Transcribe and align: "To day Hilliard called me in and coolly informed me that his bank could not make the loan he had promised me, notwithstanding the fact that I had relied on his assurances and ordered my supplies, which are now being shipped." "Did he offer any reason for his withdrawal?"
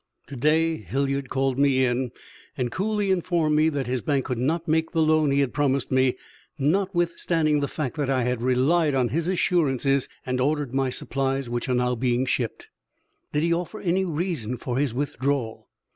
"To 0.29 0.35
day 0.35 0.77
Hilliard 0.77 1.29
called 1.29 1.59
me 1.59 1.85
in 1.85 2.09
and 2.57 2.71
coolly 2.71 3.11
informed 3.11 3.55
me 3.55 3.69
that 3.69 3.85
his 3.85 4.01
bank 4.01 4.25
could 4.25 4.39
not 4.39 4.67
make 4.67 4.89
the 4.93 5.01
loan 5.03 5.29
he 5.29 5.41
had 5.41 5.53
promised 5.53 5.91
me, 5.91 6.15
notwithstanding 6.57 7.59
the 7.59 7.67
fact 7.67 7.97
that 7.97 8.09
I 8.09 8.23
had 8.23 8.41
relied 8.41 8.95
on 8.95 9.09
his 9.09 9.27
assurances 9.27 10.09
and 10.25 10.41
ordered 10.41 10.73
my 10.73 10.89
supplies, 10.89 11.51
which 11.51 11.69
are 11.69 11.75
now 11.75 11.93
being 11.93 12.25
shipped." 12.25 12.69
"Did 13.31 13.43
he 13.43 13.53
offer 13.53 13.79
any 13.79 14.03
reason 14.03 14.57
for 14.57 14.79
his 14.79 14.91
withdrawal?" 14.91 15.69